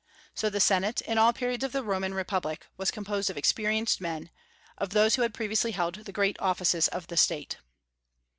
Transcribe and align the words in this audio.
So 0.33 0.49
the 0.49 0.59
Senate, 0.59 1.01
in 1.01 1.19
all 1.19 1.31
periods 1.31 1.63
of 1.63 1.73
the 1.73 1.83
Roman 1.83 2.15
Republic, 2.15 2.65
was 2.75 2.89
composed 2.89 3.29
of 3.29 3.37
experienced 3.37 4.01
men, 4.01 4.31
of 4.79 4.89
those 4.89 5.13
who 5.13 5.21
had 5.21 5.31
previously 5.31 5.73
held 5.73 5.93
the 5.93 6.11
great 6.11 6.39
offices 6.39 6.87
of 6.87 7.05
State. 7.19 7.57